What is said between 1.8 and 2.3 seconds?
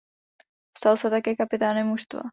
mužstva.